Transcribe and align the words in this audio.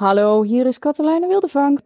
Hallo, 0.00 0.42
hier 0.42 0.66
is 0.66 0.78
Katelijne 0.78 1.26
Wildevank. 1.26 1.80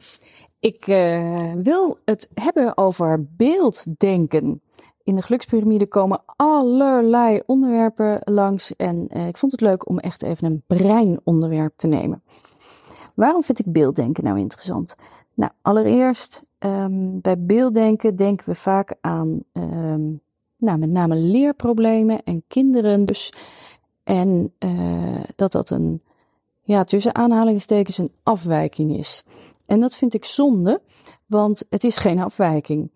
Ik 0.59 0.87
uh, 0.87 1.53
wil 1.53 1.99
het 2.05 2.29
hebben 2.35 2.77
over 2.77 3.27
beelddenken. 3.37 4.63
In 5.03 5.15
de 5.15 5.23
gelukspyramide 5.23 5.87
komen 5.87 6.23
allerlei 6.27 7.41
onderwerpen 7.47 8.21
langs 8.25 8.77
en 8.77 9.09
uh, 9.17 9.27
ik 9.27 9.37
vond 9.37 9.53
het 9.53 9.61
leuk 9.61 9.89
om 9.89 9.99
echt 9.99 10.23
even 10.23 10.47
een 10.47 10.63
breinonderwerp 10.67 11.73
te 11.77 11.87
nemen. 11.87 12.23
Waarom 13.15 13.43
vind 13.43 13.59
ik 13.59 13.73
beelddenken 13.73 14.25
nou 14.25 14.39
interessant? 14.39 14.95
Nou, 15.35 15.53
allereerst, 15.63 16.43
um, 16.59 17.21
bij 17.21 17.39
beelddenken 17.39 18.17
denken 18.17 18.49
we 18.49 18.55
vaak 18.55 18.95
aan 19.01 19.43
um, 19.53 20.21
nou, 20.57 20.79
met 20.79 20.91
name 20.91 21.17
leerproblemen 21.17 22.23
en 22.23 22.45
kinderen 22.49 23.05
dus. 23.05 23.33
En 24.05 24.53
uh, 24.59 25.25
dat 25.37 25.53
dat 25.53 25.71
een 25.71 26.03
ja, 26.65 26.85
tussen 26.85 27.15
aanhalingstekens 27.15 27.99
een 27.99 28.13
afwijking 28.23 28.97
is. 28.97 29.25
En 29.67 29.81
dat 29.81 29.97
vind 29.97 30.15
ik 30.15 30.25
zonde, 30.25 30.81
want 31.27 31.67
het 31.71 31.85
is 31.85 31.97
geen 31.97 32.19
afwijking. 32.19 32.91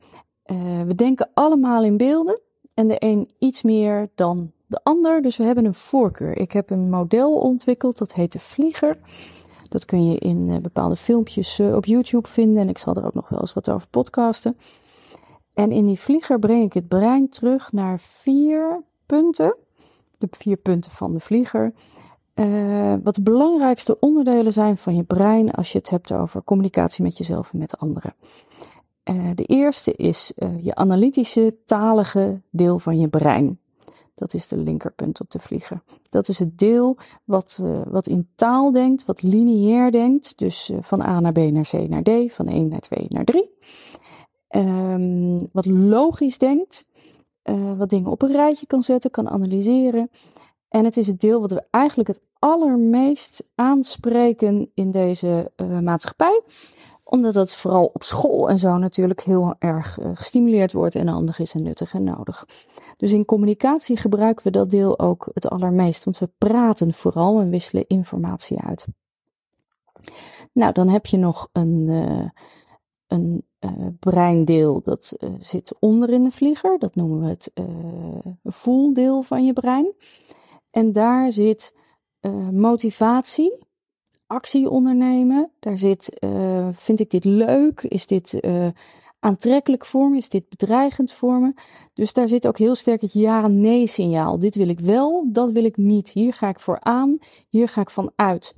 Uh, 0.46 0.82
we 0.82 0.94
denken 0.94 1.30
allemaal 1.34 1.84
in 1.84 1.96
beelden 1.96 2.40
en 2.74 2.88
de 2.88 2.96
een 2.98 3.30
iets 3.38 3.62
meer 3.62 4.10
dan 4.14 4.52
de 4.66 4.80
ander, 4.82 5.22
dus 5.22 5.36
we 5.36 5.44
hebben 5.44 5.64
een 5.64 5.74
voorkeur. 5.74 6.36
Ik 6.36 6.52
heb 6.52 6.70
een 6.70 6.90
model 6.90 7.38
ontwikkeld, 7.38 7.98
dat 7.98 8.14
heet 8.14 8.32
de 8.32 8.38
Vlieger. 8.38 8.98
Dat 9.68 9.84
kun 9.84 10.10
je 10.10 10.18
in 10.18 10.48
uh, 10.48 10.56
bepaalde 10.56 10.96
filmpjes 10.96 11.58
uh, 11.58 11.76
op 11.76 11.84
YouTube 11.84 12.28
vinden 12.28 12.62
en 12.62 12.68
ik 12.68 12.78
zal 12.78 12.94
er 12.94 13.06
ook 13.06 13.14
nog 13.14 13.28
wel 13.28 13.40
eens 13.40 13.52
wat 13.52 13.70
over 13.70 13.88
podcasten. 13.88 14.56
En 15.54 15.72
in 15.72 15.86
die 15.86 15.98
Vlieger 15.98 16.38
breng 16.38 16.64
ik 16.64 16.72
het 16.72 16.88
brein 16.88 17.28
terug 17.28 17.72
naar 17.72 18.00
vier 18.00 18.82
punten. 19.06 19.56
De 20.18 20.28
vier 20.30 20.56
punten 20.56 20.90
van 20.90 21.12
de 21.12 21.20
Vlieger. 21.20 21.72
Uh, 22.38 22.94
wat 23.02 23.14
de 23.14 23.22
belangrijkste 23.22 23.98
onderdelen 24.00 24.52
zijn 24.52 24.76
van 24.76 24.94
je 24.94 25.02
brein 25.02 25.50
als 25.50 25.72
je 25.72 25.78
het 25.78 25.90
hebt 25.90 26.12
over 26.12 26.42
communicatie 26.44 27.04
met 27.04 27.18
jezelf 27.18 27.52
en 27.52 27.58
met 27.58 27.78
anderen. 27.78 28.14
Uh, 29.04 29.30
de 29.34 29.44
eerste 29.44 29.92
is 29.92 30.32
uh, 30.36 30.64
je 30.64 30.74
analytische, 30.74 31.56
talige 31.64 32.40
deel 32.50 32.78
van 32.78 32.98
je 32.98 33.08
brein. 33.08 33.58
Dat 34.14 34.34
is 34.34 34.48
de 34.48 34.56
linkerpunt 34.56 35.20
op 35.20 35.30
de 35.30 35.38
vlieger. 35.38 35.82
Dat 36.10 36.28
is 36.28 36.38
het 36.38 36.58
deel 36.58 36.96
wat, 37.24 37.62
wat 37.88 38.06
in 38.06 38.28
taal 38.34 38.72
denkt, 38.72 39.04
wat 39.04 39.22
lineair 39.22 39.90
denkt. 39.90 40.38
Dus 40.38 40.72
van 40.80 41.00
A 41.00 41.20
naar 41.20 41.32
B 41.32 41.36
naar 41.36 41.68
C 41.70 41.88
naar 41.88 42.02
D, 42.02 42.32
van 42.32 42.46
1 42.46 42.68
naar 42.68 42.80
2 42.80 43.06
naar 43.08 43.24
3. 43.24 43.50
Um, 44.50 45.48
wat 45.52 45.66
logisch 45.66 46.38
denkt, 46.38 46.86
wat 47.76 47.90
dingen 47.90 48.10
op 48.10 48.22
een 48.22 48.32
rijtje 48.32 48.66
kan 48.66 48.82
zetten, 48.82 49.10
kan 49.10 49.28
analyseren. 49.28 50.10
En 50.68 50.84
het 50.84 50.96
is 50.96 51.06
het 51.06 51.20
deel 51.20 51.40
wat 51.40 51.50
we 51.50 51.66
eigenlijk 51.70 52.08
het 52.08 52.20
allermeest 52.38 53.44
aanspreken 53.54 54.70
in 54.74 54.90
deze 54.90 55.52
uh, 55.56 55.78
maatschappij. 55.78 56.42
Omdat 57.04 57.34
dat 57.34 57.54
vooral 57.54 57.90
op 57.92 58.02
school 58.02 58.48
en 58.48 58.58
zo 58.58 58.76
natuurlijk 58.76 59.20
heel 59.20 59.54
erg 59.58 59.98
uh, 59.98 60.10
gestimuleerd 60.14 60.72
wordt 60.72 60.94
en 60.94 61.08
handig 61.08 61.38
is 61.38 61.54
en 61.54 61.62
nuttig 61.62 61.94
en 61.94 62.04
nodig. 62.04 62.46
Dus 62.96 63.12
in 63.12 63.24
communicatie 63.24 63.96
gebruiken 63.96 64.44
we 64.44 64.50
dat 64.50 64.70
deel 64.70 64.98
ook 64.98 65.30
het 65.34 65.48
allermeest. 65.48 66.04
Want 66.04 66.18
we 66.18 66.30
praten 66.38 66.94
vooral 66.94 67.40
en 67.40 67.50
wisselen 67.50 67.86
informatie 67.86 68.60
uit. 68.60 68.86
Nou, 70.52 70.72
dan 70.72 70.88
heb 70.88 71.06
je 71.06 71.16
nog 71.16 71.48
een, 71.52 71.86
uh, 71.88 72.28
een 73.06 73.44
breindeel 73.98 74.80
dat 74.82 75.16
zit 75.38 75.74
onder 75.78 76.10
in 76.10 76.24
de 76.24 76.30
vlieger. 76.30 76.78
Dat 76.78 76.94
noemen 76.94 77.20
we 77.20 77.26
het 77.26 77.52
voeldeel 78.44 79.22
van 79.22 79.44
je 79.44 79.52
brein. 79.52 79.94
En 80.70 80.92
daar 80.92 81.30
zit 81.30 81.74
uh, 82.20 82.48
motivatie, 82.48 83.58
actie 84.26 84.70
ondernemen. 84.70 85.50
Daar 85.58 85.78
zit, 85.78 86.16
uh, 86.24 86.68
vind 86.72 87.00
ik 87.00 87.10
dit 87.10 87.24
leuk? 87.24 87.82
Is 87.82 88.06
dit 88.06 88.38
uh, 88.40 88.66
aantrekkelijk 89.20 89.86
voor 89.86 90.10
me? 90.10 90.16
Is 90.16 90.28
dit 90.28 90.48
bedreigend 90.48 91.12
voor 91.12 91.40
me? 91.40 91.52
Dus 91.94 92.12
daar 92.12 92.28
zit 92.28 92.46
ook 92.46 92.58
heel 92.58 92.74
sterk 92.74 93.00
het 93.00 93.12
ja-nee 93.12 93.86
signaal. 93.86 94.38
Dit 94.38 94.54
wil 94.54 94.68
ik 94.68 94.80
wel, 94.80 95.26
dat 95.32 95.50
wil 95.50 95.64
ik 95.64 95.76
niet. 95.76 96.10
Hier 96.10 96.32
ga 96.32 96.48
ik 96.48 96.60
voor 96.60 96.80
aan, 96.80 97.18
hier 97.48 97.68
ga 97.68 97.80
ik 97.80 97.90
van 97.90 98.12
uit. 98.16 98.54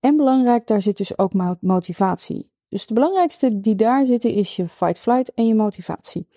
En 0.00 0.16
belangrijk, 0.16 0.66
daar 0.66 0.82
zit 0.82 0.96
dus 0.96 1.18
ook 1.18 1.32
motivatie. 1.60 2.50
Dus 2.68 2.86
de 2.86 2.94
belangrijkste 2.94 3.60
die 3.60 3.74
daar 3.74 4.06
zitten 4.06 4.30
is 4.30 4.56
je 4.56 4.68
fight-flight 4.68 5.34
en 5.34 5.46
je 5.46 5.54
motivatie. 5.54 6.28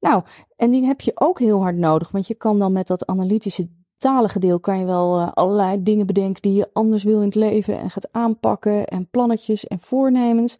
Nou, 0.00 0.22
en 0.56 0.70
die 0.70 0.84
heb 0.84 1.00
je 1.00 1.12
ook 1.14 1.38
heel 1.38 1.60
hard 1.60 1.76
nodig, 1.76 2.10
want 2.10 2.26
je 2.26 2.34
kan 2.34 2.58
dan 2.58 2.72
met 2.72 2.86
dat 2.86 3.06
analytische 3.06 3.68
talige 4.02 4.38
deel 4.38 4.60
kan 4.60 4.78
je 4.78 4.84
wel 4.84 5.20
uh, 5.20 5.32
allerlei 5.32 5.82
dingen 5.82 6.06
bedenken 6.06 6.42
die 6.42 6.52
je 6.52 6.70
anders 6.72 7.04
wil 7.04 7.18
in 7.18 7.26
het 7.26 7.34
leven 7.34 7.78
en 7.78 7.90
gaat 7.90 8.08
aanpakken 8.12 8.86
en 8.86 9.08
plannetjes 9.10 9.66
en 9.66 9.80
voornemens. 9.80 10.56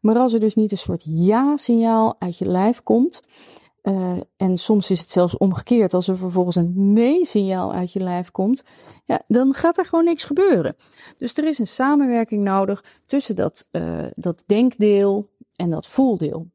Maar 0.00 0.16
als 0.16 0.32
er 0.32 0.40
dus 0.40 0.54
niet 0.54 0.70
een 0.70 0.78
soort 0.78 1.02
ja-signaal 1.04 2.16
uit 2.18 2.38
je 2.38 2.46
lijf 2.46 2.82
komt, 2.82 3.22
uh, 3.82 4.20
en 4.36 4.58
soms 4.58 4.90
is 4.90 5.00
het 5.00 5.10
zelfs 5.10 5.36
omgekeerd, 5.36 5.94
als 5.94 6.08
er 6.08 6.16
vervolgens 6.16 6.56
een 6.56 6.92
nee-signaal 6.92 7.72
uit 7.72 7.92
je 7.92 8.00
lijf 8.00 8.30
komt, 8.30 8.62
ja, 9.04 9.22
dan 9.28 9.54
gaat 9.54 9.78
er 9.78 9.84
gewoon 9.84 10.04
niks 10.04 10.24
gebeuren. 10.24 10.76
Dus 11.18 11.36
er 11.36 11.46
is 11.46 11.58
een 11.58 11.66
samenwerking 11.66 12.44
nodig 12.44 12.84
tussen 13.06 13.36
dat, 13.36 13.68
uh, 13.72 14.06
dat 14.14 14.42
denkdeel 14.46 15.30
en 15.56 15.70
dat 15.70 15.86
voeldeel. 15.86 16.46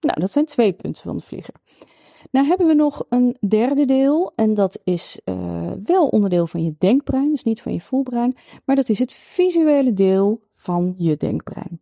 Nou, 0.00 0.20
dat 0.20 0.30
zijn 0.30 0.44
twee 0.44 0.72
punten 0.72 1.02
van 1.02 1.16
de 1.16 1.22
vlieger. 1.22 1.54
Nou 2.30 2.46
hebben 2.46 2.66
we 2.66 2.74
nog 2.74 3.04
een 3.08 3.36
derde 3.48 3.84
deel 3.84 4.32
en 4.36 4.54
dat 4.54 4.80
is 4.84 5.20
uh, 5.24 5.72
wel 5.84 6.06
onderdeel 6.06 6.46
van 6.46 6.64
je 6.64 6.74
denkbrein, 6.78 7.30
dus 7.30 7.42
niet 7.42 7.62
van 7.62 7.72
je 7.72 7.80
voelbrein, 7.80 8.36
maar 8.64 8.76
dat 8.76 8.88
is 8.88 8.98
het 8.98 9.12
visuele 9.12 9.92
deel 9.92 10.42
van 10.52 10.94
je 10.96 11.16
denkbrein. 11.16 11.80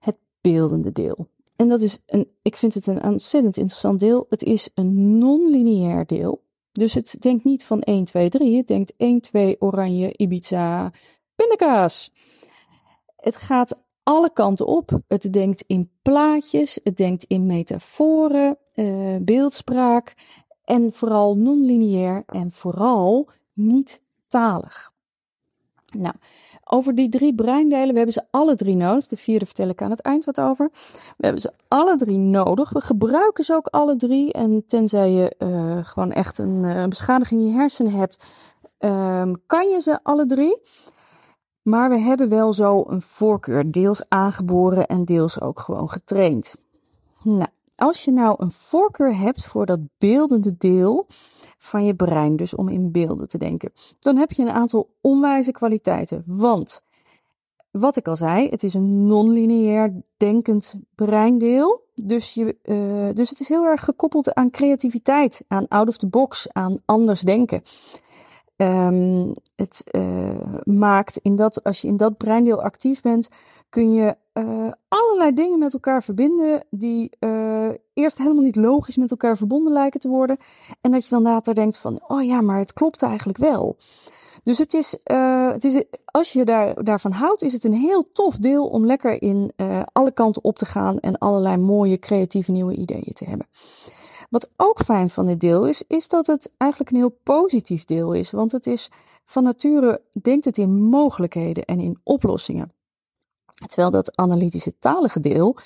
Het 0.00 0.16
beeldende 0.40 0.92
deel. 0.92 1.28
En 1.56 1.68
dat 1.68 1.82
is 1.82 1.98
een, 2.06 2.30
ik 2.42 2.56
vind 2.56 2.74
het 2.74 2.86
een 2.86 3.04
ontzettend 3.04 3.56
interessant 3.56 4.00
deel. 4.00 4.26
Het 4.28 4.42
is 4.42 4.70
een 4.74 5.18
non-lineair 5.18 6.06
deel. 6.06 6.44
Dus 6.72 6.94
het 6.94 7.16
denkt 7.18 7.44
niet 7.44 7.64
van 7.64 7.80
1, 7.80 8.04
2, 8.04 8.28
3. 8.28 8.56
Het 8.56 8.66
denkt 8.66 8.94
1, 8.96 9.20
2, 9.20 9.60
oranje, 9.60 10.16
Ibiza, 10.16 10.92
pindakaas. 11.34 12.12
Het 13.16 13.36
gaat 13.36 13.82
alle 14.02 14.32
kanten 14.32 14.66
op. 14.66 15.00
Het 15.08 15.32
denkt 15.32 15.64
in 15.66 15.90
plaatjes, 16.02 16.80
het 16.82 16.96
denkt 16.96 17.24
in 17.24 17.46
metaforen, 17.46 18.58
uh, 18.76 19.16
beeldspraak 19.20 20.14
en 20.64 20.92
vooral 20.92 21.36
non-lineair 21.36 22.22
en 22.26 22.52
vooral 22.52 23.28
niet 23.52 24.02
talig. 24.28 24.92
Nou, 25.92 26.14
over 26.64 26.94
die 26.94 27.08
drie 27.08 27.34
breindelen, 27.34 27.88
we 27.88 27.96
hebben 27.96 28.12
ze 28.12 28.24
alle 28.30 28.54
drie 28.54 28.76
nodig. 28.76 29.06
De 29.06 29.16
vierde 29.16 29.46
vertel 29.46 29.68
ik 29.68 29.82
aan 29.82 29.90
het 29.90 30.00
eind 30.00 30.24
wat 30.24 30.40
over. 30.40 30.70
We 31.16 31.24
hebben 31.24 31.40
ze 31.40 31.52
alle 31.68 31.96
drie 31.96 32.18
nodig. 32.18 32.70
We 32.70 32.80
gebruiken 32.80 33.44
ze 33.44 33.54
ook 33.54 33.66
alle 33.66 33.96
drie. 33.96 34.32
En 34.32 34.64
tenzij 34.66 35.10
je 35.10 35.34
uh, 35.38 35.84
gewoon 35.84 36.12
echt 36.12 36.38
een 36.38 36.62
uh, 36.62 36.84
beschadiging 36.84 37.40
in 37.40 37.46
je 37.46 37.52
hersenen 37.52 37.92
hebt, 37.92 38.18
uh, 38.80 39.32
kan 39.46 39.68
je 39.68 39.80
ze 39.80 39.98
alle 40.02 40.26
drie. 40.26 40.62
Maar 41.62 41.88
we 41.88 41.98
hebben 41.98 42.28
wel 42.28 42.52
zo 42.52 42.84
een 42.88 43.02
voorkeur, 43.02 43.70
deels 43.70 44.08
aangeboren 44.08 44.86
en 44.86 45.04
deels 45.04 45.40
ook 45.40 45.60
gewoon 45.60 45.90
getraind. 45.90 46.56
Nou, 47.22 47.48
als 47.76 48.04
je 48.04 48.10
nou 48.10 48.34
een 48.38 48.52
voorkeur 48.52 49.16
hebt 49.16 49.46
voor 49.46 49.66
dat 49.66 49.80
beeldende 49.98 50.56
deel 50.58 51.06
van 51.58 51.84
je 51.84 51.94
brein, 51.94 52.36
dus 52.36 52.54
om 52.54 52.68
in 52.68 52.92
beelden 52.92 53.28
te 53.28 53.38
denken, 53.38 53.72
dan 54.00 54.16
heb 54.16 54.32
je 54.32 54.42
een 54.42 54.50
aantal 54.50 54.90
onwijze 55.00 55.52
kwaliteiten. 55.52 56.22
Want, 56.26 56.82
wat 57.70 57.96
ik 57.96 58.08
al 58.08 58.16
zei, 58.16 58.48
het 58.48 58.62
is 58.62 58.74
een 58.74 59.06
non-lineair 59.06 60.02
denkend 60.16 60.74
breindeel. 60.94 61.84
Dus, 61.94 62.34
je, 62.34 62.56
uh, 62.62 63.14
dus 63.14 63.30
het 63.30 63.40
is 63.40 63.48
heel 63.48 63.64
erg 63.64 63.84
gekoppeld 63.84 64.34
aan 64.34 64.50
creativiteit, 64.50 65.44
aan 65.48 65.68
out 65.68 65.88
of 65.88 65.96
the 65.96 66.08
box, 66.08 66.52
aan 66.52 66.78
anders 66.84 67.20
denken. 67.20 67.62
Um, 68.56 69.34
het 69.56 69.84
uh, 69.90 70.54
maakt 70.62 71.16
in 71.16 71.36
dat, 71.36 71.64
als 71.64 71.80
je 71.80 71.88
in 71.88 71.96
dat 71.96 72.16
breindeel 72.16 72.62
actief 72.62 73.00
bent, 73.00 73.28
kun 73.68 73.92
je 73.92 74.16
uh, 74.38 74.70
allerlei 74.88 75.32
dingen 75.32 75.58
met 75.58 75.72
elkaar 75.72 76.02
verbinden 76.02 76.64
die 76.70 77.10
uh, 77.20 77.68
eerst 77.92 78.18
helemaal 78.18 78.42
niet 78.42 78.56
logisch 78.56 78.96
met 78.96 79.10
elkaar 79.10 79.36
verbonden 79.36 79.72
lijken 79.72 80.00
te 80.00 80.08
worden. 80.08 80.36
En 80.80 80.90
dat 80.90 81.04
je 81.04 81.10
dan 81.10 81.22
later 81.22 81.54
denkt 81.54 81.78
van, 81.78 82.00
oh 82.08 82.24
ja, 82.24 82.40
maar 82.40 82.58
het 82.58 82.72
klopt 82.72 83.02
eigenlijk 83.02 83.38
wel. 83.38 83.76
Dus 84.44 84.58
het 84.58 84.74
is, 84.74 84.96
het 85.52 85.64
is 85.64 85.82
als 86.04 86.32
je 86.32 86.44
daar, 86.44 86.84
daarvan 86.84 87.12
houdt, 87.12 87.42
is 87.42 87.52
het 87.52 87.64
een 87.64 87.74
heel 87.74 88.12
tof 88.12 88.36
deel 88.36 88.66
om 88.66 88.86
lekker 88.86 89.22
in 89.22 89.52
alle 89.92 90.12
kanten 90.12 90.44
op 90.44 90.58
te 90.58 90.66
gaan 90.66 90.98
en 90.98 91.18
allerlei 91.18 91.56
mooie 91.56 91.98
creatieve 91.98 92.52
nieuwe 92.52 92.74
ideeën 92.74 93.12
te 93.12 93.24
hebben. 93.24 93.46
Wat 94.30 94.50
ook 94.56 94.80
fijn 94.84 95.10
van 95.10 95.26
dit 95.26 95.40
deel 95.40 95.66
is, 95.66 95.82
is 95.88 96.08
dat 96.08 96.26
het 96.26 96.52
eigenlijk 96.56 96.90
een 96.90 96.96
heel 96.96 97.18
positief 97.22 97.84
deel 97.84 98.12
is. 98.12 98.30
Want 98.30 98.52
het 98.52 98.66
is 98.66 98.90
van 99.24 99.42
nature, 99.42 100.00
denkt 100.12 100.44
het 100.44 100.58
in 100.58 100.82
mogelijkheden 100.82 101.64
en 101.64 101.80
in 101.80 101.98
oplossingen. 102.02 102.72
Terwijl 103.66 103.90
dat 103.90 104.16
analytische 104.16 104.78
talige 104.78 105.20
deel, 105.20 105.56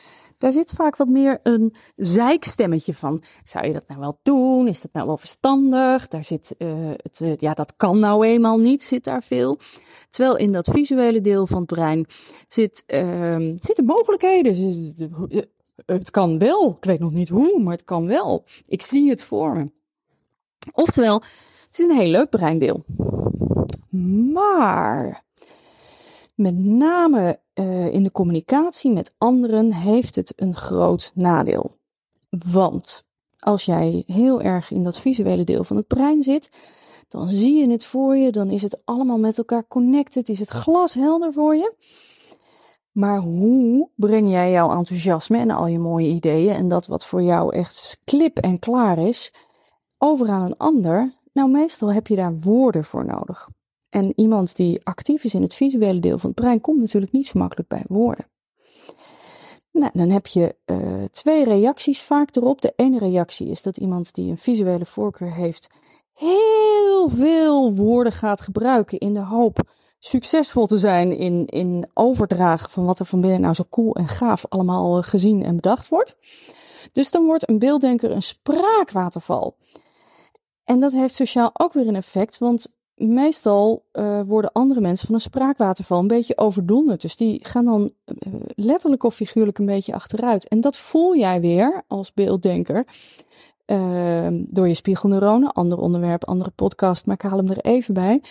Daar 0.40 0.52
zit 0.52 0.70
vaak 0.70 0.96
wat 0.96 1.08
meer 1.08 1.40
een 1.42 1.75
zeikstemmetje 1.96 2.94
van. 2.94 3.22
Zou 3.44 3.66
je 3.66 3.72
dat 3.72 3.88
nou 3.88 4.00
wel 4.00 4.19
doen? 4.22 4.69
Is 4.69 4.81
dat 4.81 4.92
nou 4.92 5.06
wel 5.06 5.16
verstandig? 5.16 6.08
Daar 6.08 6.25
zit, 6.25 6.54
uh, 6.58 6.90
het, 6.96 7.20
uh, 7.22 7.37
ja, 7.37 7.54
dat 7.54 7.76
kan 7.76 7.98
nou 7.98 8.26
eenmaal 8.26 8.58
niet, 8.58 8.82
zit 8.82 9.04
daar 9.04 9.22
veel. 9.22 9.58
Terwijl 10.10 10.37
in 10.37 10.52
dat 10.52 10.69
visuele 10.70 11.20
deel 11.20 11.46
van 11.46 11.58
het 11.58 11.66
brein 11.66 12.06
zit, 12.48 12.84
uh, 12.87 13.54
zitten 13.58 13.84
mogelijkheden. 13.84 14.54
Het 15.87 16.10
kan 16.10 16.38
wel. 16.38 16.75
Ik 16.76 16.84
weet 16.84 17.00
nog 17.00 17.12
niet 17.12 17.28
hoe, 17.28 17.62
maar 17.62 17.72
het 17.72 17.84
kan 17.84 18.06
wel. 18.06 18.44
Ik 18.66 18.82
zie 18.82 19.10
het 19.10 19.22
voor 19.22 19.56
me. 19.56 19.70
Oftewel, 20.72 21.22
het 21.66 21.78
is 21.78 21.84
een 21.84 21.96
heel 21.96 22.10
leuk 22.10 22.31
breindeel. 22.31 22.84
Maar 24.32 25.25
met 26.40 26.58
name 26.58 27.40
uh, 27.54 27.94
in 27.94 28.02
de 28.02 28.10
communicatie 28.10 28.90
met 28.90 29.14
anderen 29.19 29.72
heeft 29.72 30.16
het 30.16 30.32
een 30.37 30.56
groot 30.56 31.10
nadeel. 31.14 31.70
Want 32.52 33.04
als 33.38 33.64
jij 33.64 34.02
heel 34.06 34.42
erg 34.42 34.70
in 34.70 34.82
dat 34.82 35.00
visuele 35.00 35.44
deel 35.44 35.64
van 35.64 35.76
het 35.76 35.87
brein 35.87 36.22
zit, 36.22 36.50
dan 37.08 37.28
zie 37.28 37.60
je 37.60 37.70
het 37.70 37.84
voor 37.84 38.16
je, 38.16 38.31
dan 38.31 38.50
is 38.50 38.62
het 38.62 38.81
allemaal 38.84 39.19
met 39.19 39.38
elkaar 39.38 39.66
connected, 39.69 40.28
is 40.28 40.38
het 40.38 40.48
glashelder 40.48 41.32
voor 41.32 41.56
je. 41.56 41.75
Maar 42.92 43.19
hoe 43.19 43.88
breng 43.94 44.31
jij 44.31 44.50
jouw 44.50 44.70
enthousiasme 44.70 45.38
en 45.38 45.50
al 45.50 45.66
je 45.66 45.78
mooie 45.78 46.08
ideeën 46.08 46.54
en 46.54 46.69
dat 46.69 46.87
wat 46.87 47.06
voor 47.06 47.22
jou 47.22 47.54
echt 47.54 48.00
klip 48.04 48.38
en 48.38 48.58
klaar 48.58 48.98
is, 48.98 49.34
over 49.98 50.28
aan 50.28 50.44
een 50.44 50.56
ander? 50.56 51.14
Nou, 51.32 51.50
meestal 51.50 51.92
heb 51.92 52.06
je 52.06 52.16
daar 52.16 52.37
woorden 52.37 52.84
voor 52.84 53.04
nodig. 53.04 53.48
En 53.90 54.12
iemand 54.16 54.56
die 54.56 54.81
actief 54.84 55.25
is 55.25 55.34
in 55.34 55.42
het 55.42 55.54
visuele 55.54 56.00
deel 56.00 56.19
van 56.19 56.31
het 56.31 56.40
brein 56.40 56.60
komt 56.60 56.81
natuurlijk 56.81 57.12
niet 57.12 57.26
zo 57.26 57.38
makkelijk 57.38 57.69
bij 57.69 57.84
woorden. 57.88 58.25
Nou, 59.72 59.90
dan 59.94 60.10
heb 60.10 60.26
je 60.26 60.56
uh, 60.66 61.04
twee 61.10 61.44
reacties 61.44 62.02
vaak 62.02 62.37
erop. 62.37 62.60
De 62.60 62.72
ene 62.76 62.98
reactie 62.98 63.48
is 63.48 63.62
dat 63.62 63.76
iemand 63.76 64.14
die 64.14 64.31
een 64.31 64.38
visuele 64.38 64.87
voorkeur 64.87 65.34
heeft, 65.34 65.69
heel 66.12 67.08
veel 67.08 67.75
woorden 67.75 68.12
gaat 68.12 68.40
gebruiken 68.40 68.98
in 68.98 69.14
de 69.14 69.25
hoop 69.25 69.58
succesvol 69.98 70.66
te 70.66 70.78
zijn 70.78 71.16
in, 71.16 71.46
in 71.46 71.90
overdragen 71.94 72.70
van 72.70 72.84
wat 72.84 72.98
er 72.98 73.06
van 73.06 73.20
binnen 73.20 73.40
nou 73.40 73.54
zo 73.54 73.64
cool 73.70 73.94
en 73.94 74.08
gaaf 74.08 74.46
allemaal 74.48 74.98
eh, 74.98 75.02
gezien 75.02 75.42
en 75.42 75.54
bedacht 75.54 75.88
wordt. 75.88 76.16
Dus 76.92 77.10
dan 77.10 77.25
wordt 77.25 77.48
een 77.48 77.58
beelddenker 77.58 78.10
een 78.10 78.22
spraakwaterval. 78.22 79.56
En 80.64 80.81
dat 80.81 80.92
heeft 80.92 81.14
sociaal 81.14 81.50
ook 81.52 81.72
weer 81.72 81.88
een 81.88 81.96
effect, 81.96 82.38
want 82.38 82.72
meestal 83.00 83.85
uh, 83.93 84.20
worden 84.26 84.52
andere 84.52 84.81
mensen 84.81 85.06
van 85.06 85.14
een 85.14 85.20
spraakwaterval 85.20 85.99
een 85.99 86.06
beetje 86.06 86.38
overdonderd. 86.38 87.00
Dus 87.00 87.17
die 87.17 87.47
gaan 87.47 87.64
dan 87.64 87.93
uh, 88.05 88.35
letterlijk 88.55 89.02
of 89.02 89.14
figuurlijk 89.14 89.58
een 89.58 89.67
beetje 89.67 89.94
achteruit. 89.94 90.49
En 90.49 90.61
dat 90.61 90.76
voel 90.76 91.17
jij 91.17 91.41
weer 91.41 91.82
als 91.88 92.14
beelddenker. 92.14 92.87
Uh, 93.67 94.26
door 94.31 94.69
je 94.69 94.75
spiegelneuronen, 94.75 95.52
ander 95.52 95.79
onderwerp, 95.79 96.25
andere 96.25 96.50
podcast, 96.50 97.06
maar 97.06 97.14
ik 97.14 97.23
haal 97.23 97.37
hem 97.37 97.50
er 97.50 97.61
even 97.61 97.94
bij. 97.94 98.23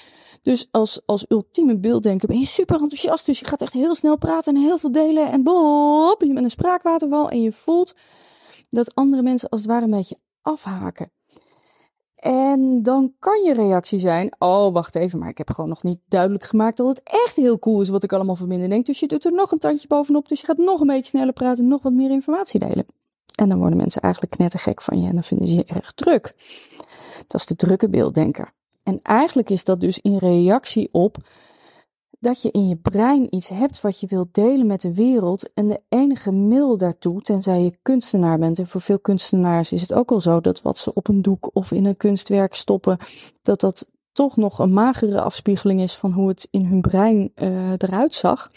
Dus 0.42 0.68
als, 0.71 1.01
als 1.06 1.25
ultieme 1.30 1.77
beelddenker 1.77 2.27
ben 2.27 2.39
je 2.39 2.45
super 2.45 2.81
enthousiast. 2.81 3.25
Dus 3.25 3.39
je 3.39 3.45
gaat 3.45 3.62
echt 3.62 3.74
heel 3.74 3.95
snel 3.95 4.18
praten 4.18 4.56
en 4.56 4.62
heel 4.62 4.77
veel 4.77 4.92
delen. 4.92 5.31
En 5.31 5.44
boop, 5.44 6.21
je 6.21 6.33
bent 6.33 6.44
een 6.44 6.50
spraakwaterval. 6.50 7.30
En 7.30 7.42
je 7.42 7.51
voelt 7.51 7.95
dat 8.69 8.95
andere 8.95 9.21
mensen 9.21 9.50
als 9.50 9.60
het 9.62 9.69
ware 9.69 9.86
een 9.86 9.92
beetje 9.92 10.18
afhaken. 10.42 11.12
En 12.19 12.83
dan 12.83 13.13
kan 13.19 13.44
je 13.44 13.54
reactie 13.54 14.00
zijn: 14.00 14.31
Oh, 14.38 14.74
wacht 14.74 14.95
even, 14.95 15.19
maar 15.19 15.30
ik 15.30 15.38
heb 15.38 15.50
gewoon 15.50 15.69
nog 15.69 15.83
niet 15.83 16.00
duidelijk 16.07 16.44
gemaakt 16.44 16.77
dat 16.77 16.88
het 16.88 17.01
echt 17.04 17.36
heel 17.36 17.60
cool 17.60 17.81
is 17.81 17.89
wat 17.89 18.04
ik 18.04 18.13
allemaal 18.13 18.36
van 18.36 18.48
binnen 18.48 18.69
denk. 18.69 18.86
Dus 18.86 19.00
je 19.00 19.07
doet 19.07 19.25
er 19.25 19.33
nog 19.33 19.51
een 19.51 19.60
tandje 19.60 19.88
bovenop. 19.88 20.30
Dus 20.30 20.39
je 20.39 20.45
gaat 20.45 20.57
nog 20.57 20.80
een 20.81 20.88
beetje 20.88 21.04
sneller 21.04 21.33
praten, 21.33 21.68
nog 21.68 21.81
wat 21.81 21.94
meer 21.94 22.12
informatie 22.12 22.60
delen. 22.60 22.86
En 23.36 23.50
dan 23.50 23.60
worden 23.60 23.77
mensen 23.77 24.01
eigenlijk 24.01 24.33
knettergek 24.33 24.81
van 24.81 25.01
je 25.01 25.07
en 25.07 25.13
dan 25.13 25.24
vinden 25.24 25.48
ze 25.48 25.56
je 25.56 25.63
erg 25.63 25.92
druk. 25.92 26.33
Dat 27.27 27.42
is 27.42 27.45
de 27.45 27.56
drukke 27.56 27.89
beelddenker. 27.89 28.51
En 28.83 29.00
eigenlijk 29.04 29.50
is 29.50 29.63
dat 29.63 29.81
dus 29.81 30.00
in 30.00 30.18
reactie 30.18 30.89
op 30.92 31.18
dat 32.19 32.42
je 32.42 32.51
in 32.51 32.68
je 32.68 32.75
brein 32.75 33.36
iets 33.36 33.48
hebt 33.48 33.81
wat 33.81 34.00
je 34.00 34.07
wilt 34.07 34.33
delen 34.33 34.68
met 34.68 34.81
de 34.81 34.94
wereld. 34.94 35.54
En 35.54 35.68
de 35.68 35.81
enige 35.89 36.31
middel 36.31 36.77
daartoe, 36.77 37.21
tenzij 37.21 37.62
je 37.62 37.77
kunstenaar 37.81 38.39
bent, 38.39 38.60
en 38.60 38.68
voor 38.68 38.81
veel 38.81 39.00
kunstenaars 39.00 39.71
is 39.71 39.81
het 39.81 39.94
ook 39.94 40.12
al 40.12 40.21
zo 40.21 40.42
dat 40.42 40.62
wat 40.62 40.77
ze 40.77 40.94
op 40.94 41.07
een 41.07 41.21
doek 41.21 41.50
of 41.54 41.71
in 41.71 41.86
een 41.86 41.98
kunstwerk 41.98 42.54
stoppen, 42.54 42.98
dat 43.42 43.60
dat 43.60 43.88
toch 44.12 44.36
nog 44.38 44.60
een 44.60 44.74
magere 44.74 45.21
afspiegeling 45.21 45.81
is 45.81 45.95
van 45.95 46.12
hoe 46.12 46.27
het 46.27 46.48
in 46.51 46.66
hun 46.66 46.81
brein 46.81 47.31
uh, 47.36 47.71
eruit 47.71 48.16
zag. 48.16 48.51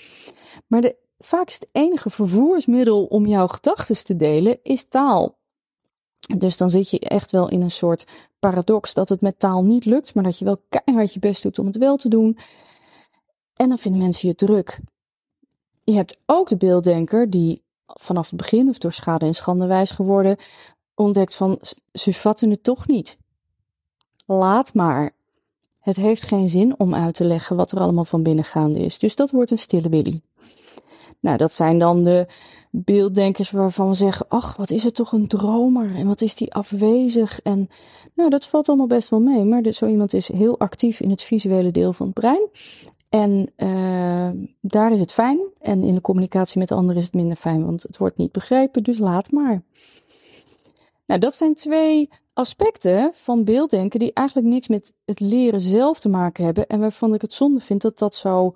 Maar 0.67 0.81
de, 0.81 0.97
vaak 1.19 1.49
is 1.49 1.55
het 1.55 1.69
enige 1.73 2.11
vervoersmiddel 2.11 3.05
om 3.05 3.26
jouw 3.26 3.47
gedachten 3.47 4.05
te 4.05 4.17
delen, 4.17 4.59
is 4.62 4.88
taal. 4.88 5.38
Dus 6.38 6.56
dan 6.56 6.70
zit 6.70 6.91
je 6.91 6.99
echt 6.99 7.31
wel 7.31 7.49
in 7.49 7.62
een 7.62 7.70
soort 7.70 8.06
paradox 8.38 8.94
dat 8.94 9.09
het 9.09 9.20
met 9.20 9.38
taal 9.38 9.64
niet 9.64 9.85
lukt, 9.85 10.14
maar 10.14 10.25
dat 10.25 10.38
je 10.38 10.44
wel 10.44 10.62
keihard 10.69 11.12
je 11.12 11.20
best 11.20 11.43
doet 11.43 11.59
om 11.59 11.67
het 11.67 11.76
wel 11.76 11.97
te 11.97 12.09
doen. 12.09 12.38
En 13.62 13.69
dan 13.69 13.79
vinden 13.79 14.00
mensen 14.00 14.29
je 14.29 14.35
druk. 14.35 14.81
Je 15.85 15.93
hebt 15.93 16.19
ook 16.26 16.49
de 16.49 16.56
beelddenker 16.56 17.31
die 17.31 17.62
vanaf 17.87 18.31
het 18.31 18.37
begin, 18.37 18.69
of 18.69 18.79
door 18.79 18.93
schade 18.93 19.26
en 19.26 19.35
schande 19.35 19.67
wijs 19.67 19.91
geworden, 19.91 20.37
ontdekt 20.94 21.35
van 21.35 21.61
ze 21.93 22.12
vatten 22.12 22.50
het 22.50 22.62
toch 22.62 22.87
niet. 22.87 23.17
Laat 24.26 24.75
maar. 24.75 25.14
Het 25.81 25.97
heeft 25.97 26.23
geen 26.23 26.49
zin 26.49 26.79
om 26.79 26.94
uit 26.94 27.14
te 27.14 27.25
leggen 27.25 27.56
wat 27.56 27.73
er 27.73 27.79
allemaal 27.79 28.05
van 28.05 28.23
binnen 28.23 28.44
gaande 28.44 28.79
is. 28.79 28.99
Dus 28.99 29.17
dat 29.17 29.31
wordt 29.31 29.50
een 29.50 29.59
stille 29.59 29.88
willy. 29.88 30.23
Nou, 31.20 31.37
dat 31.37 31.53
zijn 31.53 31.79
dan 31.79 32.05
de 32.05 32.26
beelddenkers 32.70 33.50
waarvan 33.50 33.88
we 33.88 33.94
zeggen: 33.94 34.26
Ach, 34.29 34.56
wat 34.56 34.70
is 34.70 34.85
het 34.85 34.94
toch 34.94 35.12
een 35.12 35.29
dromer 35.29 35.94
en 35.94 36.06
wat 36.06 36.20
is 36.20 36.35
die 36.35 36.55
afwezig. 36.55 37.41
En 37.43 37.69
nou, 38.14 38.31
dat 38.31 38.47
valt 38.47 38.69
allemaal 38.69 38.87
best 38.87 39.09
wel 39.09 39.20
mee. 39.20 39.44
Maar 39.44 39.73
zo 39.73 39.87
iemand 39.87 40.12
is 40.14 40.32
heel 40.32 40.59
actief 40.59 41.00
in 41.00 41.11
het 41.11 41.23
visuele 41.23 41.70
deel 41.70 41.93
van 41.93 42.06
het 42.06 42.14
brein. 42.14 42.49
En 43.12 43.53
uh, 43.56 44.31
daar 44.61 44.93
is 44.93 45.00
het 45.00 45.12
fijn. 45.12 45.41
En 45.61 45.82
in 45.82 45.94
de 45.94 46.00
communicatie 46.00 46.59
met 46.59 46.70
anderen 46.70 46.97
is 46.97 47.05
het 47.05 47.14
minder 47.14 47.37
fijn, 47.37 47.64
want 47.64 47.82
het 47.82 47.97
wordt 47.97 48.17
niet 48.17 48.32
begrepen, 48.32 48.82
dus 48.82 48.99
laat 48.99 49.31
maar. 49.31 49.62
Nou, 51.06 51.20
dat 51.20 51.35
zijn 51.35 51.55
twee 51.55 52.11
aspecten 52.32 53.11
van 53.14 53.44
beelddenken 53.44 53.99
die 53.99 54.12
eigenlijk 54.12 54.49
niks 54.49 54.69
met 54.69 54.94
het 55.05 55.20
leren 55.20 55.61
zelf 55.61 56.00
te 56.00 56.09
maken 56.09 56.44
hebben. 56.44 56.67
En 56.67 56.81
waarvan 56.81 57.14
ik 57.14 57.20
het 57.20 57.32
zonde 57.32 57.61
vind 57.61 57.82
dat 57.82 57.99
dat 57.99 58.14
zo 58.14 58.53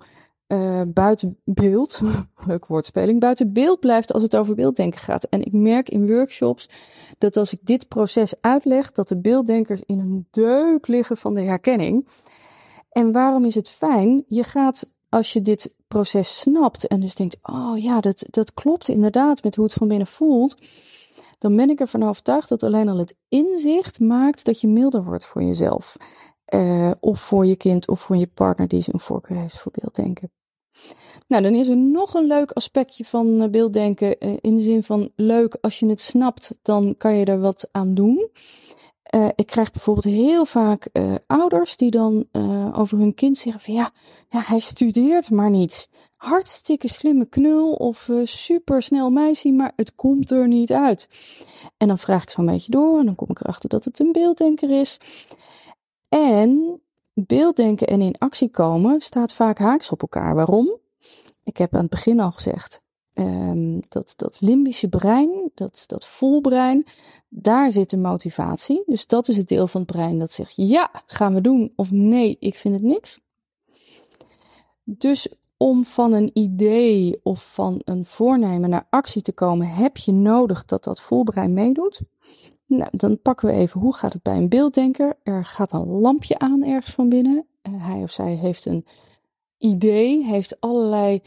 uh, 0.47 0.81
buiten 0.87 1.37
beeld, 1.43 2.01
leuk 2.47 2.65
woordspeling, 2.65 3.19
buiten 3.19 3.53
beeld 3.53 3.79
blijft 3.79 4.13
als 4.13 4.23
het 4.23 4.35
over 4.35 4.55
beelddenken 4.55 4.99
gaat. 4.99 5.23
En 5.23 5.45
ik 5.45 5.51
merk 5.51 5.89
in 5.89 6.07
workshops 6.07 6.69
dat 7.17 7.37
als 7.37 7.53
ik 7.53 7.59
dit 7.63 7.87
proces 7.87 8.33
uitleg, 8.41 8.91
dat 8.91 9.07
de 9.07 9.17
beelddenkers 9.17 9.81
in 9.85 9.99
een 9.99 10.27
deuk 10.31 10.87
liggen 10.87 11.17
van 11.17 11.33
de 11.33 11.41
herkenning. 11.41 12.07
En 12.97 13.11
waarom 13.11 13.45
is 13.45 13.55
het 13.55 13.69
fijn? 13.69 14.23
Je 14.27 14.43
gaat, 14.43 14.89
als 15.09 15.33
je 15.33 15.41
dit 15.41 15.73
proces 15.87 16.39
snapt 16.39 16.87
en 16.87 16.99
dus 16.99 17.15
denkt, 17.15 17.37
oh 17.41 17.81
ja, 17.81 17.99
dat, 17.99 18.25
dat 18.29 18.53
klopt 18.53 18.87
inderdaad 18.87 19.43
met 19.43 19.55
hoe 19.55 19.65
het 19.65 19.73
van 19.73 19.87
binnen 19.87 20.07
voelt, 20.07 20.61
dan 21.37 21.55
ben 21.55 21.69
ik 21.69 21.79
ervan 21.79 22.03
overtuigd 22.03 22.49
dat 22.49 22.63
alleen 22.63 22.89
al 22.89 22.97
het 22.97 23.15
inzicht 23.29 23.99
maakt 23.99 24.45
dat 24.45 24.61
je 24.61 24.67
milder 24.67 25.03
wordt 25.03 25.25
voor 25.25 25.43
jezelf. 25.43 25.95
Uh, 26.53 26.91
of 26.99 27.21
voor 27.21 27.45
je 27.45 27.55
kind 27.55 27.87
of 27.87 28.01
voor 28.01 28.17
je 28.17 28.27
partner 28.27 28.67
die 28.67 28.81
zijn 28.81 28.99
voorkeur 28.99 29.37
heeft 29.37 29.59
voor 29.59 29.71
beelddenken. 29.71 30.31
Nou, 31.27 31.43
dan 31.43 31.55
is 31.55 31.67
er 31.67 31.77
nog 31.77 32.13
een 32.13 32.27
leuk 32.27 32.51
aspectje 32.51 33.05
van 33.05 33.41
eh, 33.41 33.49
beelddenken. 33.49 34.15
Uh, 34.19 34.37
in 34.41 34.55
de 34.55 34.61
zin 34.61 34.83
van 34.83 35.11
leuk, 35.15 35.57
als 35.61 35.79
je 35.79 35.85
het 35.85 36.01
snapt, 36.01 36.55
dan 36.61 36.95
kan 36.97 37.15
je 37.15 37.25
er 37.25 37.39
wat 37.39 37.67
aan 37.71 37.93
doen. 37.93 38.29
Uh, 39.15 39.27
ik 39.35 39.45
krijg 39.45 39.71
bijvoorbeeld 39.71 40.15
heel 40.15 40.45
vaak 40.45 40.89
uh, 40.93 41.15
ouders 41.27 41.77
die 41.77 41.91
dan 41.91 42.25
uh, 42.31 42.79
over 42.79 42.97
hun 42.97 43.13
kind 43.13 43.37
zeggen 43.37 43.61
van 43.61 43.73
ja, 43.73 43.91
ja, 44.29 44.41
hij 44.45 44.59
studeert 44.59 45.29
maar 45.31 45.49
niet. 45.49 45.89
Hartstikke 46.15 46.87
slimme 46.87 47.25
knul 47.25 47.73
of 47.73 48.09
super 48.23 48.81
snel 48.81 49.09
meisje, 49.09 49.51
maar 49.51 49.71
het 49.75 49.95
komt 49.95 50.31
er 50.31 50.47
niet 50.47 50.71
uit. 50.71 51.09
En 51.77 51.87
dan 51.87 51.97
vraag 51.97 52.23
ik 52.23 52.29
zo 52.29 52.39
een 52.39 52.45
beetje 52.45 52.71
door 52.71 52.99
en 52.99 53.05
dan 53.05 53.15
kom 53.15 53.29
ik 53.29 53.39
erachter 53.39 53.69
dat 53.69 53.85
het 53.85 53.99
een 53.99 54.11
beelddenker 54.11 54.79
is. 54.79 54.99
En 56.09 56.81
beelddenken 57.13 57.87
en 57.87 58.01
in 58.01 58.17
actie 58.17 58.49
komen 58.49 59.01
staat 59.01 59.33
vaak 59.33 59.57
haaks 59.57 59.91
op 59.91 60.01
elkaar. 60.01 60.35
Waarom? 60.35 60.77
Ik 61.43 61.57
heb 61.57 61.73
aan 61.73 61.81
het 61.81 61.89
begin 61.89 62.19
al 62.19 62.31
gezegd, 62.31 62.81
um, 63.19 63.79
dat, 63.89 64.13
dat 64.15 64.37
limbische 64.41 64.89
brein, 64.89 65.51
dat, 65.53 65.83
dat 65.87 66.07
volbrein, 66.07 66.85
daar 67.29 67.71
zit 67.71 67.89
de 67.89 67.97
motivatie. 67.97 68.83
Dus 68.85 69.07
dat 69.07 69.27
is 69.27 69.37
het 69.37 69.47
deel 69.47 69.67
van 69.67 69.81
het 69.81 69.91
brein 69.91 70.19
dat 70.19 70.31
zegt 70.31 70.53
ja, 70.55 70.91
gaan 71.05 71.33
we 71.33 71.41
doen 71.41 71.73
of 71.75 71.91
nee, 71.91 72.37
ik 72.39 72.55
vind 72.55 72.73
het 72.73 72.83
niks. 72.83 73.19
Dus 74.83 75.27
om 75.57 75.83
van 75.83 76.13
een 76.13 76.29
idee 76.33 77.19
of 77.23 77.53
van 77.53 77.81
een 77.83 78.05
voornemen 78.05 78.69
naar 78.69 78.87
actie 78.89 79.21
te 79.21 79.31
komen, 79.31 79.67
heb 79.67 79.97
je 79.97 80.11
nodig 80.11 80.65
dat 80.65 80.83
dat 80.83 81.01
volbrein 81.01 81.53
meedoet. 81.53 82.01
Nou, 82.65 82.89
dan 82.91 83.21
pakken 83.21 83.47
we 83.47 83.53
even 83.53 83.79
hoe 83.79 83.95
gaat 83.95 84.13
het 84.13 84.21
bij 84.21 84.37
een 84.37 84.49
beelddenker. 84.49 85.17
Er 85.23 85.45
gaat 85.45 85.73
een 85.73 85.87
lampje 85.87 86.39
aan 86.39 86.63
ergens 86.63 86.93
van 86.93 87.09
binnen. 87.09 87.45
Uh, 87.63 87.85
hij 87.85 88.01
of 88.03 88.11
zij 88.11 88.33
heeft 88.33 88.65
een 88.65 88.85
idee, 89.57 90.25
heeft 90.25 90.59
allerlei 90.59 91.21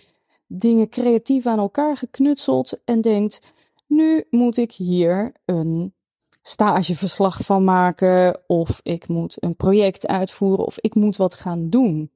dingen 0.53 0.89
creatief 0.89 1.47
aan 1.47 1.59
elkaar 1.59 1.97
geknutseld 1.97 2.81
en 2.85 3.01
denkt: 3.01 3.41
nu 3.87 4.25
moet 4.31 4.57
ik 4.57 4.73
hier 4.73 5.33
een 5.45 5.95
stageverslag 6.43 7.41
van 7.45 7.65
maken, 7.65 8.41
of 8.47 8.81
ik 8.83 9.09
moet 9.09 9.43
een 9.43 9.57
project 9.57 10.07
uitvoeren, 10.07 10.65
of 10.65 10.79
ik 10.79 10.95
moet 10.95 11.17
wat 11.17 11.35
gaan 11.35 11.71
doen. 11.71 12.11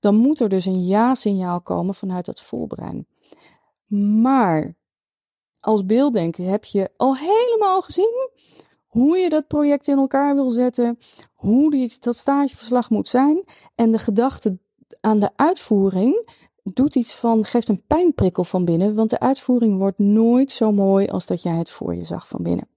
Dan 0.00 0.16
moet 0.16 0.40
er 0.40 0.48
dus 0.48 0.66
een 0.66 0.86
ja-signaal 0.86 1.60
komen 1.60 1.94
vanuit 1.94 2.26
dat 2.26 2.40
volbrein. 2.40 3.06
Maar 4.20 4.76
als 5.60 5.86
beelddenker 5.86 6.48
heb 6.48 6.64
je 6.64 6.90
al 6.96 7.16
helemaal 7.16 7.82
gezien 7.82 8.30
hoe 8.86 9.16
je 9.18 9.28
dat 9.28 9.46
project 9.46 9.88
in 9.88 9.98
elkaar 9.98 10.34
wil 10.34 10.50
zetten, 10.50 10.98
hoe 11.34 11.70
die, 11.70 11.96
dat 12.00 12.16
stageverslag 12.16 12.90
moet 12.90 13.08
zijn. 13.08 13.44
En 13.74 13.92
de 13.92 13.98
gedachte 13.98 14.58
aan 15.00 15.20
de 15.20 15.30
uitvoering 15.36 16.30
doet 16.74 16.94
iets 16.94 17.14
van, 17.14 17.44
geeft 17.44 17.68
een 17.68 17.86
pijnprikkel 17.86 18.44
van 18.44 18.64
binnen, 18.64 18.94
want 18.94 19.10
de 19.10 19.20
uitvoering 19.20 19.78
wordt 19.78 19.98
nooit 19.98 20.50
zo 20.50 20.72
mooi 20.72 21.06
als 21.06 21.26
dat 21.26 21.42
jij 21.42 21.56
het 21.56 21.70
voor 21.70 21.94
je 21.94 22.04
zag 22.04 22.28
van 22.28 22.42
binnen. 22.42 22.68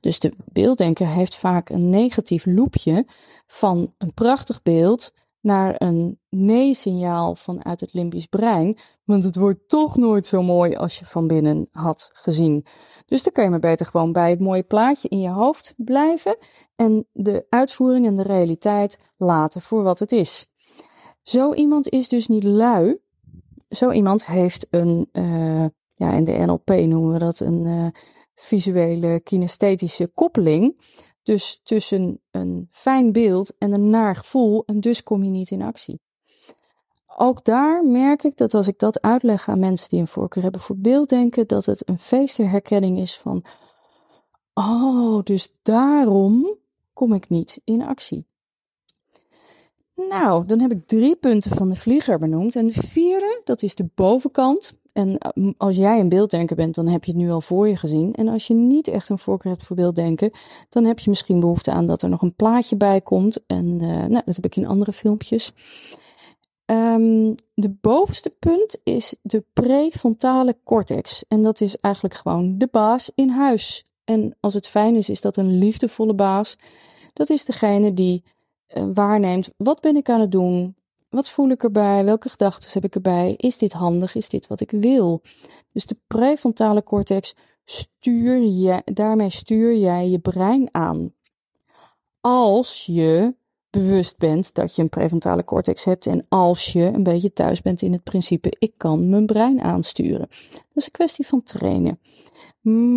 Dus 0.00 0.18
de 0.18 0.32
beelddenker 0.44 1.08
heeft 1.08 1.36
vaak 1.36 1.68
een 1.68 1.90
negatief 1.90 2.46
loopje 2.46 3.06
van 3.46 3.94
een 3.98 4.14
prachtig 4.14 4.62
beeld 4.62 5.12
naar 5.40 5.74
een 5.78 6.18
nee-signaal 6.28 7.34
vanuit 7.34 7.80
het 7.80 7.92
limbisch 7.92 8.26
brein, 8.26 8.78
want 9.04 9.24
het 9.24 9.36
wordt 9.36 9.68
toch 9.68 9.96
nooit 9.96 10.26
zo 10.26 10.42
mooi 10.42 10.76
als 10.76 10.98
je 10.98 11.04
van 11.04 11.26
binnen 11.26 11.68
had 11.70 12.10
gezien. 12.12 12.66
Dus 13.06 13.22
dan 13.22 13.32
kun 13.32 13.44
je 13.44 13.50
maar 13.50 13.58
beter 13.58 13.86
gewoon 13.86 14.12
bij 14.12 14.30
het 14.30 14.40
mooie 14.40 14.62
plaatje 14.62 15.08
in 15.08 15.20
je 15.20 15.28
hoofd 15.28 15.74
blijven 15.76 16.36
en 16.76 17.06
de 17.12 17.46
uitvoering 17.48 18.06
en 18.06 18.16
de 18.16 18.22
realiteit 18.22 18.98
laten 19.16 19.62
voor 19.62 19.82
wat 19.82 19.98
het 19.98 20.12
is. 20.12 20.52
Zo 21.24 21.54
iemand 21.54 21.88
is 21.88 22.08
dus 22.08 22.26
niet 22.26 22.42
lui. 22.42 22.98
Zo 23.68 23.90
iemand 23.90 24.26
heeft 24.26 24.66
een, 24.70 25.08
uh, 25.12 25.64
ja, 25.94 26.12
in 26.12 26.24
de 26.24 26.32
NLP 26.32 26.68
noemen 26.68 27.12
we 27.12 27.18
dat 27.18 27.40
een 27.40 27.64
uh, 27.64 27.86
visuele 28.34 29.20
kinesthetische 29.20 30.06
koppeling. 30.06 30.80
Dus 31.22 31.60
tussen 31.62 32.20
een 32.30 32.68
fijn 32.70 33.12
beeld 33.12 33.54
en 33.58 33.72
een 33.72 33.90
naar 33.90 34.16
gevoel, 34.16 34.62
en 34.66 34.80
dus 34.80 35.02
kom 35.02 35.22
je 35.22 35.30
niet 35.30 35.50
in 35.50 35.62
actie. 35.62 36.00
Ook 37.16 37.44
daar 37.44 37.84
merk 37.84 38.22
ik 38.22 38.36
dat 38.36 38.54
als 38.54 38.68
ik 38.68 38.78
dat 38.78 39.00
uitleg 39.00 39.48
aan 39.48 39.58
mensen 39.58 39.88
die 39.88 40.00
een 40.00 40.08
voorkeur 40.08 40.42
hebben 40.42 40.60
voor 40.60 40.78
beelddenken, 40.78 41.46
dat 41.46 41.66
het 41.66 41.88
een 41.88 41.98
feest 41.98 42.36
herkenning 42.36 42.98
is 42.98 43.18
van, 43.18 43.44
oh, 44.54 45.22
dus 45.22 45.54
daarom 45.62 46.56
kom 46.92 47.12
ik 47.12 47.28
niet 47.28 47.60
in 47.64 47.82
actie. 47.82 48.26
Nou, 49.94 50.46
dan 50.46 50.60
heb 50.60 50.70
ik 50.70 50.86
drie 50.86 51.16
punten 51.16 51.50
van 51.50 51.68
de 51.68 51.76
vlieger 51.76 52.18
benoemd. 52.18 52.56
En 52.56 52.66
de 52.66 52.72
vierde, 52.86 53.40
dat 53.44 53.62
is 53.62 53.74
de 53.74 53.88
bovenkant. 53.94 54.72
En 54.92 55.18
eh, 55.18 55.48
als 55.56 55.76
jij 55.76 56.00
een 56.00 56.08
beelddenker 56.08 56.56
bent, 56.56 56.74
dan 56.74 56.86
heb 56.86 57.04
je 57.04 57.12
het 57.12 57.20
nu 57.20 57.30
al 57.30 57.40
voor 57.40 57.68
je 57.68 57.76
gezien. 57.76 58.14
En 58.14 58.28
als 58.28 58.46
je 58.46 58.54
niet 58.54 58.88
echt 58.88 59.08
een 59.08 59.18
voorkeur 59.18 59.52
hebt 59.52 59.64
voor 59.64 59.76
beelddenken, 59.76 60.30
dan 60.68 60.84
heb 60.84 60.98
je 60.98 61.10
misschien 61.10 61.40
behoefte 61.40 61.70
aan 61.70 61.86
dat 61.86 62.02
er 62.02 62.08
nog 62.08 62.22
een 62.22 62.34
plaatje 62.34 62.76
bij 62.76 63.00
komt. 63.00 63.46
En 63.46 63.82
uh, 63.82 63.88
nou, 63.88 64.22
dat 64.24 64.36
heb 64.36 64.44
ik 64.44 64.56
in 64.56 64.66
andere 64.66 64.92
filmpjes. 64.92 65.52
Um, 66.66 67.34
de 67.54 67.70
bovenste 67.80 68.30
punt 68.30 68.76
is 68.84 69.16
de 69.22 69.44
prefrontale 69.52 70.56
cortex. 70.64 71.24
En 71.28 71.42
dat 71.42 71.60
is 71.60 71.76
eigenlijk 71.80 72.14
gewoon 72.14 72.58
de 72.58 72.68
baas 72.70 73.10
in 73.14 73.28
huis. 73.28 73.86
En 74.04 74.36
als 74.40 74.54
het 74.54 74.68
fijn 74.68 74.96
is, 74.96 75.08
is 75.08 75.20
dat 75.20 75.36
een 75.36 75.58
liefdevolle 75.58 76.14
baas. 76.14 76.58
Dat 77.12 77.30
is 77.30 77.44
degene 77.44 77.94
die 77.94 78.24
waarneemt: 78.94 79.50
wat 79.56 79.80
ben 79.80 79.96
ik 79.96 80.08
aan 80.08 80.20
het 80.20 80.32
doen? 80.32 80.76
Wat 81.08 81.30
voel 81.30 81.48
ik 81.48 81.62
erbij? 81.62 82.04
Welke 82.04 82.28
gedachten 82.28 82.70
heb 82.72 82.84
ik 82.84 82.94
erbij? 82.94 83.34
Is 83.36 83.58
dit 83.58 83.72
handig? 83.72 84.14
Is 84.14 84.28
dit 84.28 84.46
wat 84.46 84.60
ik 84.60 84.70
wil? 84.70 85.22
Dus 85.72 85.86
de 85.86 85.96
prefrontale 86.06 86.82
cortex 86.82 87.34
stuur 87.64 88.42
je, 88.42 88.82
daarmee 88.84 89.30
stuur 89.30 89.76
jij 89.76 90.08
je 90.08 90.18
brein 90.18 90.68
aan. 90.72 91.12
Als 92.20 92.86
je 92.86 93.34
bewust 93.70 94.18
bent 94.18 94.54
dat 94.54 94.74
je 94.74 94.82
een 94.82 94.88
prefrontale 94.88 95.44
cortex 95.44 95.84
hebt 95.84 96.06
en 96.06 96.26
als 96.28 96.72
je 96.72 96.82
een 96.82 97.02
beetje 97.02 97.32
thuis 97.32 97.62
bent 97.62 97.82
in 97.82 97.92
het 97.92 98.02
principe 98.02 98.52
ik 98.58 98.72
kan 98.76 99.08
mijn 99.08 99.26
brein 99.26 99.60
aansturen. 99.60 100.28
Dat 100.50 100.60
is 100.74 100.84
een 100.84 100.90
kwestie 100.90 101.26
van 101.26 101.42
trainen. 101.42 101.98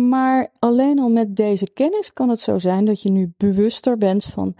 Maar 0.08 0.52
alleen 0.58 0.98
al 0.98 1.08
met 1.08 1.36
deze 1.36 1.70
kennis 1.70 2.12
kan 2.12 2.28
het 2.28 2.40
zo 2.40 2.58
zijn 2.58 2.84
dat 2.84 3.02
je 3.02 3.10
nu 3.10 3.32
bewuster 3.36 3.98
bent 3.98 4.24
van 4.24 4.54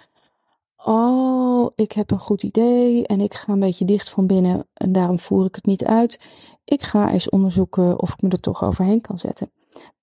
oh, 0.88 1.71
ik 1.75 1.92
heb 1.92 2.11
een 2.11 2.18
goed 2.18 2.42
idee 2.42 3.07
en 3.07 3.21
ik 3.21 3.35
ga 3.35 3.52
een 3.52 3.61
beetje 3.61 3.85
dicht 3.85 4.11
van 4.11 4.26
binnen 4.26 4.68
en 4.75 4.92
daarom 4.92 5.18
voer 5.18 5.47
ik 5.47 5.54
het 5.54 5.66
niet 5.66 5.85
uit. 5.85 6.21
Ik 6.64 6.83
ga 6.83 7.12
eens 7.12 7.28
onderzoeken 7.28 8.00
of 8.00 8.12
ik 8.12 8.23
me 8.23 8.28
er 8.28 8.40
toch 8.40 8.64
overheen 8.64 9.00
kan 9.00 9.18
zetten. 9.18 9.50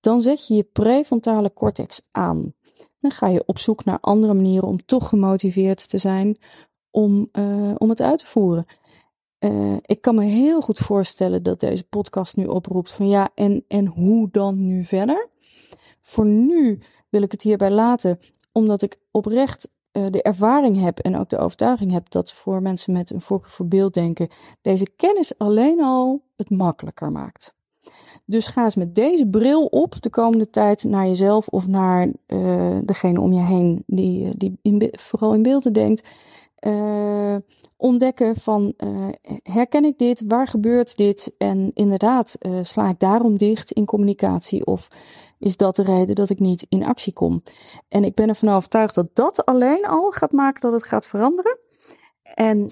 Dan 0.00 0.20
zet 0.20 0.46
je 0.46 0.54
je 0.54 0.62
prefrontale 0.62 1.52
cortex 1.52 2.02
aan. 2.10 2.54
Dan 3.00 3.10
ga 3.10 3.28
je 3.28 3.42
op 3.46 3.58
zoek 3.58 3.84
naar 3.84 4.00
andere 4.00 4.34
manieren 4.34 4.68
om 4.68 4.84
toch 4.84 5.08
gemotiveerd 5.08 5.88
te 5.88 5.98
zijn 5.98 6.38
om, 6.90 7.28
uh, 7.32 7.74
om 7.78 7.88
het 7.88 8.02
uit 8.02 8.18
te 8.18 8.26
voeren. 8.26 8.66
Uh, 9.40 9.76
ik 9.82 10.00
kan 10.00 10.14
me 10.14 10.24
heel 10.24 10.60
goed 10.60 10.78
voorstellen 10.78 11.42
dat 11.42 11.60
deze 11.60 11.88
podcast 11.88 12.36
nu 12.36 12.46
oproept 12.46 12.92
van 12.92 13.08
ja, 13.08 13.30
en, 13.34 13.64
en 13.68 13.86
hoe 13.86 14.28
dan 14.30 14.66
nu 14.66 14.84
verder? 14.84 15.28
Voor 16.00 16.26
nu 16.26 16.80
wil 17.08 17.22
ik 17.22 17.32
het 17.32 17.42
hierbij 17.42 17.70
laten, 17.70 18.20
omdat 18.52 18.82
ik 18.82 18.98
oprecht 19.10 19.68
uh, 19.96 20.06
de 20.10 20.22
ervaring 20.22 20.80
heb 20.80 20.98
en 20.98 21.16
ook 21.16 21.28
de 21.28 21.38
overtuiging 21.38 21.92
heb 21.92 22.10
dat 22.10 22.32
voor 22.32 22.62
mensen 22.62 22.92
met 22.92 23.10
een 23.10 23.20
voorkeur 23.20 23.50
voor 23.50 23.68
beelddenken 23.68 24.28
deze 24.60 24.86
kennis 24.96 25.38
alleen 25.38 25.82
al 25.82 26.22
het 26.36 26.50
makkelijker 26.50 27.12
maakt. 27.12 27.54
Dus 28.24 28.46
ga 28.46 28.64
eens 28.64 28.74
met 28.74 28.94
deze 28.94 29.26
bril 29.26 29.66
op 29.66 30.02
de 30.02 30.10
komende 30.10 30.50
tijd 30.50 30.84
naar 30.84 31.06
jezelf 31.06 31.48
of 31.48 31.66
naar 31.66 32.08
uh, 32.26 32.78
degene 32.84 33.20
om 33.20 33.32
je 33.32 33.40
heen 33.40 33.82
die, 33.86 34.24
eh, 34.24 34.30
die 34.36 34.58
in, 34.62 34.88
vooral 34.92 35.34
in 35.34 35.42
beelden 35.42 35.72
denkt. 35.72 36.08
Uh, 36.60 37.36
ontdekken 37.76 38.36
van 38.36 38.74
uh, 38.78 39.08
herken 39.42 39.84
ik 39.84 39.98
dit, 39.98 40.22
waar 40.26 40.46
gebeurt 40.46 40.96
dit 40.96 41.34
en 41.38 41.70
inderdaad 41.74 42.36
uh, 42.40 42.58
sla 42.62 42.88
ik 42.88 42.98
daarom 42.98 43.38
dicht 43.38 43.70
in 43.70 43.84
communicatie 43.84 44.66
of 44.66 44.88
is 45.38 45.56
dat 45.56 45.76
de 45.76 45.82
reden 45.82 46.14
dat 46.14 46.30
ik 46.30 46.38
niet 46.38 46.66
in 46.68 46.84
actie 46.84 47.12
kom. 47.12 47.42
En 47.88 48.04
ik 48.04 48.14
ben 48.14 48.28
ervan 48.28 48.48
overtuigd 48.48 48.94
dat 48.94 49.08
dat 49.12 49.44
alleen 49.44 49.86
al 49.86 50.10
gaat 50.10 50.32
maken 50.32 50.60
dat 50.60 50.72
het 50.72 50.84
gaat 50.84 51.06
veranderen. 51.06 51.58
En 52.34 52.70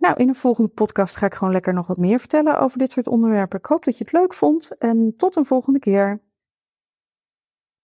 nou, 0.00 0.16
in 0.16 0.28
een 0.28 0.34
volgende 0.34 0.70
podcast 0.70 1.16
ga 1.16 1.26
ik 1.26 1.34
gewoon 1.34 1.52
lekker 1.52 1.74
nog 1.74 1.86
wat 1.86 1.96
meer 1.96 2.18
vertellen 2.18 2.60
over 2.60 2.78
dit 2.78 2.92
soort 2.92 3.08
onderwerpen. 3.08 3.58
Ik 3.58 3.66
hoop 3.66 3.84
dat 3.84 3.98
je 3.98 4.04
het 4.04 4.12
leuk 4.12 4.34
vond 4.34 4.78
en 4.78 5.14
tot 5.16 5.36
een 5.36 5.44
volgende 5.44 5.78
keer. 5.78 6.20